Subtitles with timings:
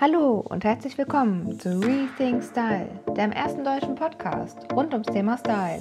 [0.00, 5.80] Hallo und herzlich willkommen zu Rethink Style, dem ersten deutschen Podcast rund ums Thema Style.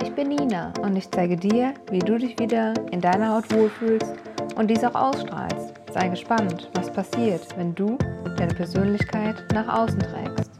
[0.00, 4.14] Ich bin Nina und ich zeige dir, wie du dich wieder in deiner Haut wohlfühlst
[4.54, 5.74] und dies auch ausstrahlst.
[5.92, 7.98] Sei gespannt, was passiert, wenn du
[8.36, 10.52] deine Persönlichkeit nach außen trägst.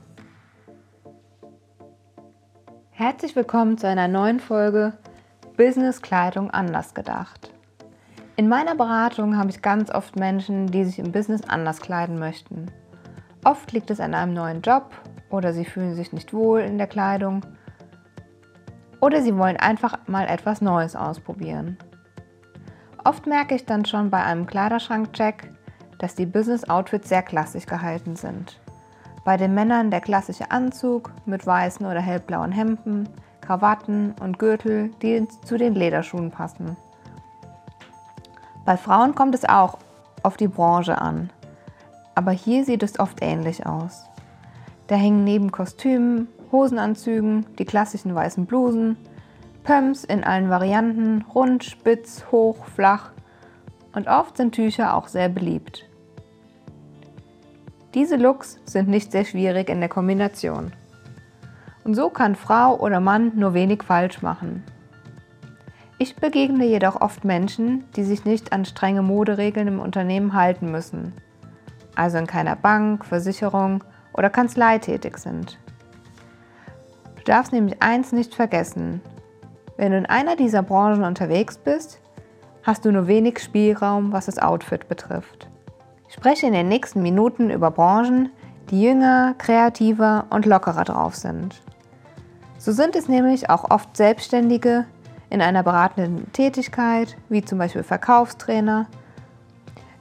[2.90, 4.94] Herzlich willkommen zu einer neuen Folge
[5.56, 7.52] Business Kleidung anders gedacht.
[8.34, 12.66] In meiner Beratung habe ich ganz oft Menschen, die sich im Business anders kleiden möchten.
[13.46, 14.90] Oft liegt es an einem neuen Job
[15.30, 17.42] oder sie fühlen sich nicht wohl in der Kleidung
[19.00, 21.78] oder sie wollen einfach mal etwas Neues ausprobieren.
[23.04, 25.52] Oft merke ich dann schon bei einem Kleiderschrankcheck,
[26.00, 28.60] dass die Business-Outfits sehr klassisch gehalten sind.
[29.24, 33.08] Bei den Männern der klassische Anzug mit weißen oder hellblauen Hemden,
[33.42, 36.76] Krawatten und Gürtel, die zu den Lederschuhen passen.
[38.64, 39.78] Bei Frauen kommt es auch
[40.24, 41.30] auf die Branche an
[42.16, 44.06] aber hier sieht es oft ähnlich aus.
[44.88, 48.96] Da hängen neben Kostümen, Hosenanzügen, die klassischen weißen Blusen,
[49.62, 53.10] Pumps in allen Varianten, rund, spitz, hoch, flach
[53.94, 55.84] und oft sind Tücher auch sehr beliebt.
[57.94, 60.72] Diese Looks sind nicht sehr schwierig in der Kombination.
[61.84, 64.64] Und so kann Frau oder Mann nur wenig falsch machen.
[65.98, 71.14] Ich begegne jedoch oft Menschen, die sich nicht an strenge Moderegeln im Unternehmen halten müssen
[71.96, 75.58] also in keiner Bank, Versicherung oder Kanzlei tätig sind.
[77.16, 79.00] Du darfst nämlich eins nicht vergessen.
[79.76, 82.00] Wenn du in einer dieser Branchen unterwegs bist,
[82.62, 85.48] hast du nur wenig Spielraum, was das Outfit betrifft.
[86.08, 88.30] Ich spreche in den nächsten Minuten über Branchen,
[88.70, 91.62] die jünger, kreativer und lockerer drauf sind.
[92.58, 94.86] So sind es nämlich auch oft Selbstständige
[95.30, 98.86] in einer beratenden Tätigkeit, wie zum Beispiel Verkaufstrainer,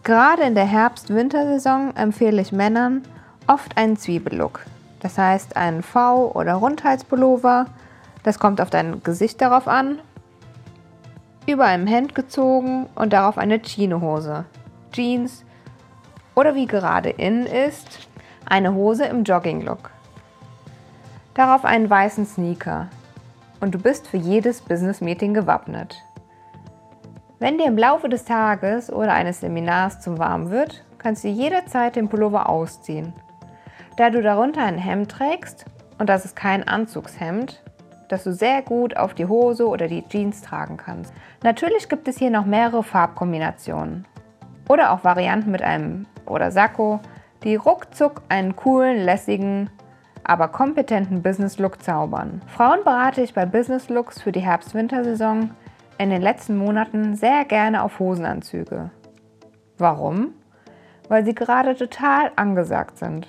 [0.05, 3.01] Gerade in der Herbst-Wintersaison empfehle ich Männern
[3.47, 4.63] oft einen Zwiebellook.
[4.99, 7.65] Das heißt einen V- oder Rundhalspullover,
[8.21, 9.97] das kommt auf dein Gesicht darauf an,
[11.47, 14.45] über einem Hemd gezogen und darauf eine Chinohose,
[14.91, 15.43] Jeans
[16.35, 18.07] oder wie gerade in ist,
[18.45, 19.89] eine Hose im Jogging-Look.
[21.33, 22.89] Darauf einen weißen Sneaker
[23.59, 26.04] und du bist für jedes Business-Meeting gewappnet.
[27.45, 31.95] Wenn dir im Laufe des Tages oder eines Seminars zu warm wird, kannst du jederzeit
[31.95, 33.13] den Pullover ausziehen.
[33.97, 35.65] Da du darunter ein Hemd trägst,
[35.99, 37.61] und das ist kein Anzugshemd,
[38.09, 41.13] das du sehr gut auf die Hose oder die Jeans tragen kannst.
[41.43, 44.07] Natürlich gibt es hier noch mehrere Farbkombinationen
[44.67, 46.99] oder auch Varianten mit einem oder Sakko,
[47.43, 49.69] die ruckzuck einen coolen, lässigen,
[50.23, 52.41] aber kompetenten Business-Look zaubern.
[52.47, 55.51] Frauen berate ich bei Business Looks für die Herbst-Wintersaison
[55.97, 58.91] in den letzten Monaten sehr gerne auf Hosenanzüge.
[59.77, 60.33] Warum?
[61.07, 63.27] Weil sie gerade total angesagt sind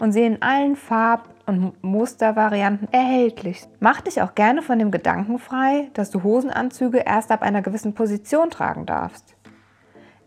[0.00, 3.66] und sie in allen Farb- und Mustervarianten erhältlich.
[3.80, 7.94] Mach dich auch gerne von dem Gedanken frei, dass du Hosenanzüge erst ab einer gewissen
[7.94, 9.34] Position tragen darfst.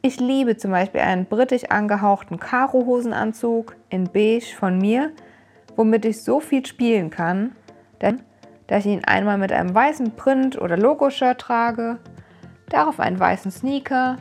[0.02, 5.12] Ich liebe zum Beispiel einen britisch angehauchten Karo-Hosenanzug in Beige von mir,
[5.76, 7.56] womit ich so viel spielen kann,
[8.02, 8.24] denn
[8.72, 11.98] da ich ihn einmal mit einem weißen Print- oder Logo-Shirt trage,
[12.70, 14.16] darauf einen weißen Sneaker,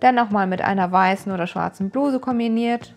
[0.00, 2.94] dann nochmal mit einer weißen oder schwarzen Bluse kombiniert,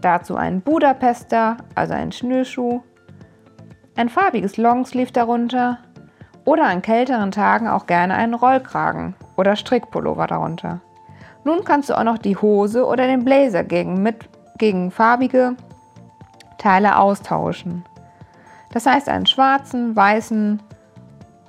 [0.00, 2.80] dazu einen Budapester, also einen Schnürschuh,
[3.96, 5.80] ein farbiges Longsleeve darunter
[6.46, 10.80] oder an kälteren Tagen auch gerne einen Rollkragen oder Strickpullover darunter.
[11.44, 15.54] Nun kannst du auch noch die Hose oder den Blazer gegen, mit, gegen farbige
[16.56, 17.84] Teile austauschen.
[18.74, 20.60] Das heißt einen schwarzen, weißen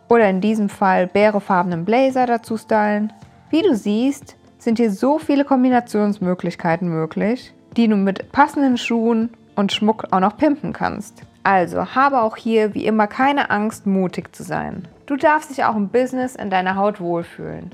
[0.09, 3.11] oder in diesem Fall bärefarbenen Blazer dazu stylen.
[3.49, 9.73] Wie du siehst, sind hier so viele Kombinationsmöglichkeiten möglich, die du mit passenden Schuhen und
[9.73, 11.23] Schmuck auch noch pimpen kannst.
[11.41, 14.87] Also habe auch hier wie immer keine Angst, mutig zu sein.
[15.07, 17.73] Du darfst dich auch im Business in deiner Haut wohlfühlen.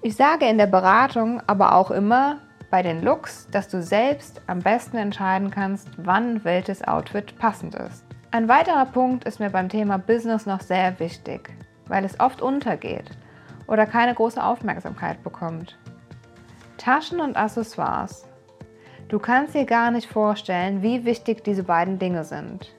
[0.00, 2.38] Ich sage in der Beratung aber auch immer
[2.70, 8.04] bei den Looks, dass du selbst am besten entscheiden kannst, wann welches Outfit passend ist.
[8.34, 11.50] Ein weiterer Punkt ist mir beim Thema Business noch sehr wichtig,
[11.86, 13.08] weil es oft untergeht
[13.68, 15.78] oder keine große Aufmerksamkeit bekommt.
[16.76, 18.26] Taschen und Accessoires.
[19.06, 22.74] Du kannst dir gar nicht vorstellen, wie wichtig diese beiden Dinge sind.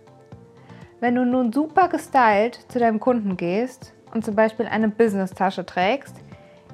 [0.99, 6.17] Wenn du nun super gestylt zu deinem Kunden gehst und zum Beispiel eine Business-Tasche trägst,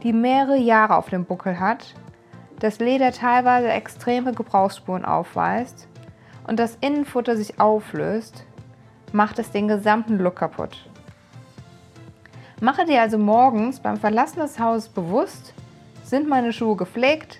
[0.01, 1.94] die mehrere Jahre auf dem Buckel hat,
[2.57, 5.88] das Leder teilweise extreme Gebrauchsspuren aufweist
[6.48, 8.48] und das Innenfutter sich auflöst,
[9.13, 10.78] macht es den gesamten Look kaputt.
[12.60, 15.54] Mache dir also morgens beim Verlassen des Hauses bewusst,
[16.04, 17.40] sind meine Schuhe gepflegt,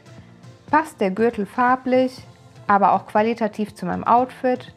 [0.72, 2.24] passt der Gürtel farblich,
[2.68, 4.74] aber auch qualitativ zu meinem Outfit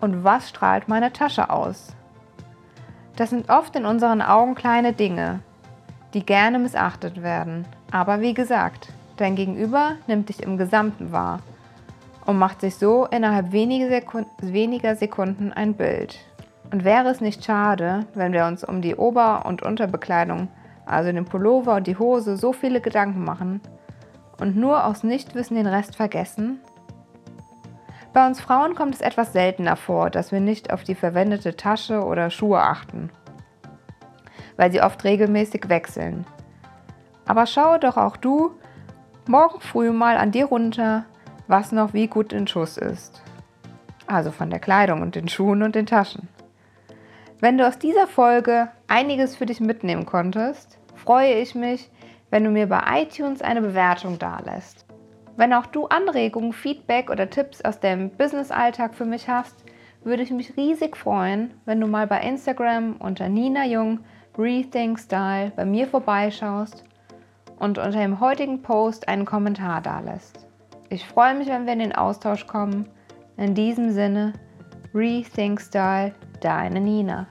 [0.00, 1.94] und was strahlt meine Tasche aus.
[3.16, 5.40] Das sind oft in unseren Augen kleine Dinge,
[6.14, 7.66] die gerne missachtet werden.
[7.90, 11.40] Aber wie gesagt, dein Gegenüber nimmt dich im Gesamten wahr
[12.24, 16.18] und macht sich so innerhalb weniger Sekunden ein Bild.
[16.72, 20.48] Und wäre es nicht schade, wenn wir uns um die Ober- und Unterbekleidung,
[20.86, 23.60] also den Pullover und die Hose, so viele Gedanken machen
[24.40, 26.60] und nur aus Nichtwissen den Rest vergessen?
[28.14, 32.04] Bei uns Frauen kommt es etwas seltener vor, dass wir nicht auf die verwendete Tasche
[32.04, 33.10] oder Schuhe achten,
[34.56, 36.24] weil sie oft regelmäßig wechseln.
[37.26, 38.52] Aber schaue doch auch du
[39.26, 41.04] morgen früh mal an dir runter,
[41.48, 43.22] was noch wie gut in Schuss ist.
[44.06, 46.28] Also von der Kleidung und den Schuhen und den Taschen.
[47.42, 51.90] Wenn du aus dieser Folge einiges für dich mitnehmen konntest, freue ich mich,
[52.30, 54.86] wenn du mir bei iTunes eine Bewertung dalässt.
[55.36, 59.56] Wenn auch du Anregungen, Feedback oder Tipps aus dem Business-Alltag für mich hast,
[60.04, 63.98] würde ich mich riesig freuen, wenn du mal bei Instagram unter Nina Jung
[64.38, 66.84] Rethink Style bei mir vorbeischaust
[67.58, 70.46] und unter dem heutigen Post einen Kommentar dalässt.
[70.90, 72.88] Ich freue mich, wenn wir in den Austausch kommen.
[73.36, 74.32] In diesem Sinne,
[74.94, 77.26] Rethink Style, deine Nina.